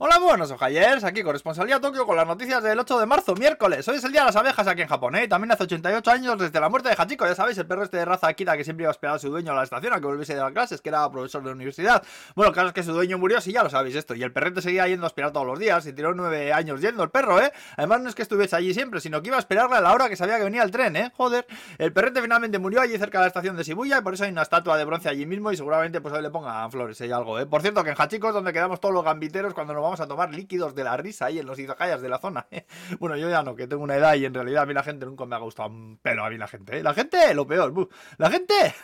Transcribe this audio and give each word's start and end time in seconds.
Hola, 0.00 0.20
buenos 0.20 0.48
ojayers, 0.52 1.02
aquí 1.02 1.24
corresponsalía 1.24 1.80
Tokio 1.80 2.06
con 2.06 2.14
las 2.14 2.24
noticias 2.24 2.62
del 2.62 2.78
8 2.78 3.00
de 3.00 3.06
marzo, 3.06 3.34
miércoles. 3.34 3.88
Hoy 3.88 3.96
es 3.96 4.04
el 4.04 4.12
día 4.12 4.20
de 4.20 4.26
las 4.26 4.36
abejas 4.36 4.64
aquí 4.68 4.82
en 4.82 4.86
Japón, 4.86 5.16
¿eh? 5.16 5.26
También 5.26 5.50
hace 5.50 5.64
88 5.64 6.08
años 6.12 6.38
desde 6.38 6.60
la 6.60 6.68
muerte 6.68 6.88
de 6.88 6.94
Hachiko, 6.96 7.26
ya 7.26 7.34
sabéis, 7.34 7.58
el 7.58 7.66
perro 7.66 7.82
este 7.82 7.96
de 7.96 8.04
raza 8.04 8.28
Akira 8.28 8.56
que 8.56 8.62
siempre 8.62 8.84
iba 8.84 8.90
a 8.90 8.92
esperar 8.92 9.16
a 9.16 9.18
su 9.18 9.28
dueño 9.28 9.50
a 9.50 9.56
la 9.56 9.64
estación 9.64 9.92
a 9.92 9.96
que 9.96 10.06
volviese 10.06 10.36
de 10.36 10.40
las 10.40 10.52
clases, 10.52 10.80
que 10.80 10.90
era 10.90 11.10
profesor 11.10 11.42
de 11.42 11.50
universidad. 11.50 12.04
Bueno, 12.36 12.52
claro 12.52 12.68
es 12.68 12.74
que 12.74 12.84
su 12.84 12.92
dueño 12.92 13.18
murió, 13.18 13.40
sí, 13.40 13.50
ya 13.50 13.64
lo 13.64 13.70
sabéis 13.70 13.96
esto. 13.96 14.14
Y 14.14 14.22
el 14.22 14.30
perrete 14.32 14.62
seguía 14.62 14.86
yendo 14.86 15.04
a 15.04 15.08
esperar 15.08 15.32
todos 15.32 15.48
los 15.48 15.58
días 15.58 15.84
y 15.84 15.92
tiró 15.92 16.14
nueve 16.14 16.52
años 16.52 16.80
yendo 16.80 17.02
el 17.02 17.10
perro, 17.10 17.42
¿eh? 17.42 17.52
Además 17.76 18.00
no 18.00 18.08
es 18.08 18.14
que 18.14 18.22
estuviese 18.22 18.54
allí 18.54 18.72
siempre, 18.74 19.00
sino 19.00 19.20
que 19.20 19.30
iba 19.30 19.36
a 19.36 19.40
esperarle 19.40 19.78
a 19.78 19.80
la 19.80 19.92
hora 19.92 20.08
que 20.08 20.14
sabía 20.14 20.38
que 20.38 20.44
venía 20.44 20.62
el 20.62 20.70
tren, 20.70 20.94
¿eh? 20.94 21.10
Joder. 21.16 21.44
El 21.76 21.92
perrete 21.92 22.22
finalmente 22.22 22.60
murió 22.60 22.82
allí 22.82 22.96
cerca 22.98 23.18
de 23.18 23.22
la 23.24 23.28
estación 23.28 23.56
de 23.56 23.64
Shibuya 23.64 23.98
y 23.98 24.02
por 24.02 24.14
eso 24.14 24.22
hay 24.22 24.30
una 24.30 24.42
estatua 24.42 24.76
de 24.76 24.84
bronce 24.84 25.08
allí 25.08 25.26
mismo 25.26 25.50
y 25.50 25.56
seguramente 25.56 26.00
pues 26.00 26.14
hoy 26.14 26.22
le 26.22 26.30
pongan 26.30 26.70
flores 26.70 27.00
y 27.00 27.10
algo, 27.10 27.40
¿eh? 27.40 27.46
Por 27.46 27.62
cierto, 27.62 27.82
que 27.82 27.90
en 27.90 27.96
Hachiko 27.98 28.28
es 28.28 28.34
donde 28.34 28.52
quedamos 28.52 28.78
todos 28.78 28.94
los 28.94 29.02
gambiteros 29.02 29.54
cuando 29.54 29.74
nos 29.74 29.82
vamos 29.82 29.87
a 29.96 30.06
tomar 30.06 30.34
líquidos 30.34 30.74
de 30.74 30.84
la 30.84 30.96
risa 30.96 31.26
ahí 31.26 31.38
en 31.38 31.46
los 31.46 31.58
izakayas 31.58 32.00
de 32.00 32.08
la 32.08 32.18
zona. 32.18 32.46
¿eh? 32.50 32.66
Bueno, 32.98 33.16
yo 33.16 33.28
ya 33.28 33.42
no, 33.42 33.54
que 33.54 33.66
tengo 33.66 33.82
una 33.82 33.96
edad 33.96 34.14
y 34.14 34.24
en 34.24 34.34
realidad 34.34 34.62
a 34.62 34.66
mí 34.66 34.74
la 34.74 34.82
gente 34.82 35.06
nunca 35.06 35.24
me 35.24 35.36
ha 35.36 35.38
gustado 35.38 35.68
un 35.68 35.98
pelo 36.00 36.24
a 36.24 36.30
mí 36.30 36.36
la 36.36 36.46
gente. 36.46 36.78
¿eh? 36.78 36.82
La 36.82 36.94
gente, 36.94 37.34
lo 37.34 37.46
peor. 37.46 37.88
La 38.16 38.30
gente. 38.30 38.74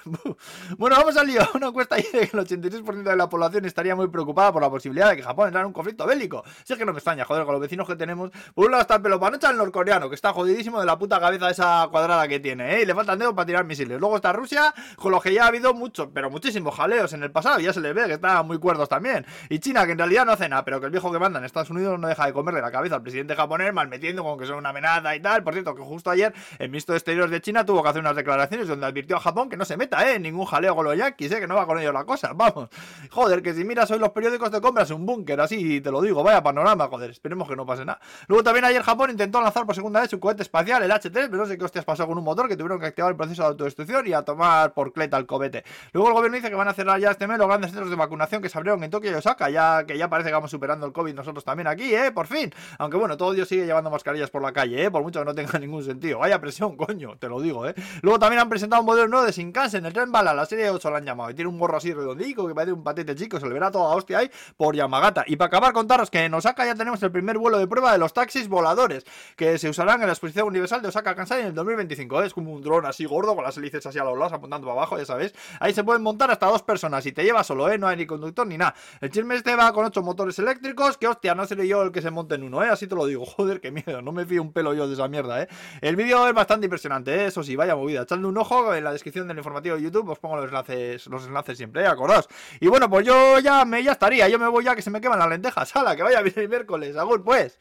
Bueno, 0.79 0.96
vamos 0.96 1.16
al 1.16 1.27
lío. 1.27 1.41
Una 1.55 1.69
encuesta 1.69 1.96
dice 1.96 2.29
que 2.29 2.37
el 2.37 2.45
86% 2.45 3.02
de 3.02 3.16
la 3.16 3.29
población 3.29 3.65
estaría 3.65 3.95
muy 3.95 4.09
preocupada 4.09 4.52
por 4.52 4.62
la 4.62 4.70
posibilidad 4.70 5.10
de 5.10 5.16
que 5.16 5.23
Japón 5.23 5.48
entrara 5.48 5.62
en 5.62 5.69
un 5.69 5.73
conflicto 5.73 6.06
bélico. 6.06 6.43
Si 6.65 6.73
es 6.73 6.79
que 6.79 6.84
no 6.84 6.93
me 6.93 6.98
extraña, 6.98 7.24
joder, 7.24 7.45
con 7.45 7.52
los 7.52 7.60
vecinos 7.60 7.87
que 7.87 7.96
tenemos. 7.96 8.30
Por 8.55 8.66
un 8.66 8.73
lado 8.73 8.82
está 8.82 8.96
el 8.96 9.02
pelopanocha, 9.02 9.51
el 9.51 9.57
norcoreano, 9.57 10.09
que 10.09 10.15
está 10.15 10.32
jodidísimo 10.32 10.80
de 10.80 10.87
la 10.87 10.98
puta 10.98 11.21
cabeza 11.21 11.51
esa 11.51 11.88
cuadrada 11.91 12.27
que 12.29 12.41
tiene, 12.41 12.77
¿eh? 12.77 12.82
Y 12.82 12.87
le 12.87 12.95
faltan 12.95 13.18
dedos 13.18 13.34
para 13.34 13.46
tirar 13.46 13.65
misiles. 13.65 13.98
Luego 13.98 14.16
está 14.16 14.32
Rusia, 14.32 14.74
con 14.96 15.12
lo 15.12 15.21
que 15.21 15.32
ya 15.32 15.45
ha 15.45 15.48
habido 15.48 15.74
muchos, 15.74 16.09
pero 16.12 16.30
muchísimos 16.30 16.74
jaleos 16.74 17.12
en 17.12 17.23
el 17.23 17.30
pasado. 17.30 17.60
Ya 17.60 17.73
se 17.73 17.80
le 17.80 17.93
ve 17.93 18.07
que 18.07 18.15
están 18.15 18.46
muy 18.46 18.59
cuerdos 18.59 18.88
también. 18.88 19.27
Y 19.48 19.59
China, 19.59 19.87
que 19.87 19.93
en 19.93 19.98
realidad 19.98 20.27
no 20.27 20.32
hace 20.32 20.48
nada, 20.48 20.65
pero 20.65 20.80
que 20.80 20.87
el 20.87 20.93
viejo 20.95 21.12
que 21.12 21.19
manda 21.19 21.39
en 21.41 21.45
Estados 21.45 21.71
Unidos 21.71 21.98
no 21.98 22.07
deja 22.09 22.27
de 22.27 22.33
comerle 22.33 22.61
la 22.61 22.71
cabeza 22.71 22.95
al 22.95 23.02
presidente 23.02 23.35
japonés, 23.35 23.75
mal 23.75 23.89
metiendo 23.89 24.23
con 24.23 24.39
que 24.39 24.47
son 24.47 24.59
una 24.59 24.71
amenaza 24.71 25.15
y 25.16 25.21
tal. 25.21 25.43
Por 25.43 25.52
cierto, 25.52 25.74
que 25.74 25.82
justo 25.82 26.10
ayer 26.10 26.32
el 26.59 26.68
ministro 26.68 26.93
de 26.93 26.99
Exteriores 26.99 27.30
de 27.30 27.41
China 27.41 27.66
tuvo 27.66 27.82
que 27.82 27.88
hacer 27.88 28.01
unas 28.01 28.15
declaraciones 28.15 28.68
donde 28.68 28.87
advirtió 28.87 29.16
a 29.16 29.21
Japón 29.21 29.49
que 29.49 29.57
no 29.57 29.65
se 29.65 29.77
meta, 29.77 30.09
¿eh? 30.09 30.21
Ningún 30.21 30.46
jaleo 30.46 30.77
con 30.77 30.85
los 30.85 30.96
yankees, 30.96 31.33
¿eh? 31.33 31.41
Que 31.41 31.46
no 31.46 31.57
va 31.57 31.66
con 31.66 31.79
ellos 31.79 31.93
la 31.93 32.05
cosa. 32.05 32.33
Vamos. 32.35 32.68
Joder, 33.10 33.43
que 33.43 33.55
si 33.55 33.65
miras 33.65 33.91
hoy 33.91 33.99
los 33.99 34.10
periódicos 34.10 34.51
te 34.51 34.60
compras 34.60 34.91
un 34.91 35.05
búnker, 35.05 35.41
así 35.41 35.80
te 35.80 35.91
lo 35.91 36.01
digo. 36.01 36.23
Vaya 36.23 36.43
panorama, 36.43 36.87
joder. 36.88 37.11
Esperemos 37.11 37.49
que 37.49 37.57
no 37.57 37.66
pase 37.66 37.85
nada. 37.85 38.01
Luego 38.29 38.45
también 38.45 38.65
ayer 38.65 38.83
Japón 38.83 39.11
intentó 39.11 39.40
lanzar 39.40 39.66
por 39.66 39.74
segunda 39.74 40.01
vez 40.01 40.11
su 40.11 40.21
cohete 40.21 40.43
espacial, 40.43 40.83
el 40.83 40.90
H3, 40.90 41.11
pero 41.13 41.37
no 41.38 41.46
sé 41.46 41.59
qué 41.59 41.65
hostias 41.65 41.85
pasó 41.85 42.07
con 42.07 42.16
un 42.16 42.24
motor 42.24 42.49
que 42.49 42.57
tuvieron 42.57 42.79
que 42.79 42.87
activar 42.87 43.11
el 43.11 43.16
proceso 43.16 43.43
de 43.43 43.49
autodestrucción 43.49 44.07
y 44.07 44.13
a 44.13 44.23
tomar 44.23 44.73
por 44.73 44.93
cleta 44.93 45.16
el 45.16 45.27
cohete. 45.27 45.65
Luego 45.93 46.09
el 46.09 46.15
gobierno 46.15 46.37
dice 46.37 46.51
que 46.51 46.57
van 46.57 46.68
a 46.68 46.73
cerrar 46.73 47.01
ya 47.01 47.11
este 47.11 47.27
mes 47.27 47.38
los 47.38 47.49
grandes 47.49 47.71
centros 47.71 47.90
de 47.90 47.96
vacunación 47.96 48.43
que 48.43 48.49
se 48.49 48.59
abrieron 48.59 48.83
en 48.85 48.90
Tokio 48.90 49.11
y 49.11 49.15
Osaka, 49.15 49.51
ya 49.51 49.85
que 49.87 49.99
ya 49.99 50.09
parece 50.09 50.29
que 50.29 50.35
vamos 50.35 50.51
superando 50.51 50.84
el 50.87 50.93
COVID 50.93 51.15
nosotros 51.15 51.45
también 51.45 51.66
aquí, 51.66 51.95
¿eh? 51.95 52.13
Por 52.13 52.27
fin. 52.27 52.52
Aunque 52.79 52.96
bueno, 52.96 53.16
todo 53.16 53.32
Dios 53.32 53.49
sigue 53.49 53.66
llevando 53.66 53.90
mascarillas 53.90 54.30
por 54.30 54.43
la 54.43 54.52
calle, 54.52 54.85
¿eh? 54.85 54.90
Por 54.90 55.02
mucho 55.02 55.21
que 55.21 55.24
no 55.24 55.35
tenga 55.35 55.59
ningún 55.59 55.85
sentido. 55.85 56.18
Vaya 56.18 56.40
presión, 56.40 56.77
coño, 56.77 57.16
te 57.18 57.29
lo 57.29 57.40
digo, 57.40 57.66
¿eh? 57.66 57.74
Luego 58.02 58.18
también 58.18 58.40
han 58.40 58.49
presentado 58.49 58.80
un 58.80 58.87
modelo 58.87 59.09
nuevo 59.09 59.24
de 59.24 59.32
Shinkansen, 59.32 59.85
el 59.87 59.93
tren 59.93 60.12
bala, 60.12 60.35
la 60.35 60.46
serie 60.46 60.71
8 60.71 60.90
lo 60.90 60.96
han 60.96 61.05
llamado. 61.05 61.30
Y 61.30 61.35
tiene 61.35 61.49
un 61.49 61.59
gorro 61.59 61.77
así 61.77 61.93
redondico 61.93 62.46
que 62.46 62.55
parece 62.55 62.73
un 62.73 62.82
patete 62.82 63.15
chico, 63.15 63.38
se 63.38 63.46
le 63.46 63.52
verá 63.52 63.71
toda 63.71 63.95
hostia 63.95 64.19
ahí 64.19 64.31
por 64.56 64.75
Yamagata. 64.75 65.25
Y 65.27 65.37
para 65.37 65.49
acabar, 65.49 65.72
contaros 65.72 66.10
que 66.10 66.25
en 66.25 66.34
Osaka 66.34 66.65
ya 66.66 66.75
tenemos 66.75 67.03
el 67.03 67.10
primer 67.10 67.38
vuelo 67.38 67.59
de 67.59 67.66
prueba 67.66 67.93
de 67.93 67.99
los 67.99 68.12
taxis 68.12 68.49
voladores, 68.49 69.05
que 69.37 69.59
se 69.59 69.69
usarán 69.69 70.00
en 70.00 70.06
la 70.06 70.12
exposición 70.12 70.47
universal 70.47 70.82
de 70.82 70.88
Osaka 70.88 71.15
Kansai 71.15 71.41
en 71.41 71.47
el 71.49 71.55
2025. 71.55 72.22
¿eh? 72.22 72.27
Es 72.27 72.34
como 72.34 72.53
un 72.53 72.62
dron 72.62 72.87
así 72.87 73.05
gordo 73.05 73.34
con 73.34 73.44
las 73.44 73.56
hélices 73.56 73.84
así 73.87 73.99
a 73.99 74.05
los 74.05 74.19
lados 74.19 74.32
apuntando 74.32 74.66
para 74.66 74.81
abajo, 74.81 74.99
ya 74.99 75.05
sabéis. 75.05 75.34
Ahí 75.60 75.72
se 75.72 75.84
pueden 75.84 76.03
montar 76.03 76.31
hasta 76.31 76.47
dos 76.47 76.62
personas 76.62 77.05
y 77.06 77.12
te 77.12 77.22
lleva 77.22 77.44
solo, 77.44 77.71
¿eh? 77.71 77.78
No 77.78 77.88
hay 77.88 77.97
ni 77.97 78.06
conductor 78.06 78.47
ni 78.47 78.59
nada. 78.59 78.75
El 79.00 79.10
chisme 79.10 79.34
este 79.34 79.55
va 79.56 79.72
con 79.72 79.84
ocho 79.84 80.03
motores 80.03 80.38
que 80.75 81.06
hostia, 81.06 81.34
no 81.34 81.47
seré 81.47 81.67
yo 81.67 81.83
el 81.83 81.93
que 81.93 82.03
se 82.03 82.11
monte 82.11 82.34
en 82.34 82.43
uno, 82.43 82.62
¿eh? 82.62 82.69
Así 82.69 82.87
te 82.87 82.94
lo 82.94 83.06
digo. 83.06 83.25
Joder, 83.37 83.61
qué 83.61 83.71
miedo. 83.71 84.03
No 84.03 84.12
me 84.12 84.25
fío 84.27 84.43
un 84.43 84.53
pelo 84.53 84.75
yo 84.75 84.87
de 84.87 84.94
esa 84.94 85.09
mierda, 85.09 85.43
¿eh? 85.43 85.49
El 85.81 85.97
vídeo 85.97 86.27
es 86.28 86.34
bastante 86.34 86.67
impresionante, 86.67 87.15
¿eh? 87.15 87.27
Eso 87.27 87.43
sí, 87.43 87.56
vaya 87.56 87.77
movida. 87.77 88.03
Echadle 88.03 88.27
un 88.27 88.37
ojo 88.39 88.75
en 88.75 88.84
la 88.84 88.93
descripción 88.93 89.29
del 89.29 89.39
informativo 89.39 89.77
de 89.77 89.83
YouTube. 89.83 90.09
Os 90.11 90.19
pongo 90.19 90.37
los 90.37 90.47
enlaces, 90.47 91.07
los 91.07 91.27
enlaces 91.27 91.57
siempre, 91.57 91.83
¿eh? 91.83 91.87
Acordaos. 91.87 92.29
Y 92.61 92.69
bueno, 92.69 92.89
pues 92.89 93.07
yo 93.07 93.39
ya 93.39 93.65
me 93.65 93.83
ya 93.83 93.93
estaría. 93.93 94.29
Yo 94.29 94.39
me 94.39 94.49
voy 94.49 94.65
ya 94.65 94.75
que 94.75 94.83
se 94.83 94.91
me 94.91 95.01
queman 95.01 95.19
las 95.19 95.29
lentejas. 95.29 95.75
¡Hala! 95.77 95.97
Que 95.97 96.03
vaya 96.03 96.23
bien 96.23 96.34
el 96.37 96.49
miércoles. 96.49 96.97
Agur, 96.97 97.23
pues. 97.23 97.59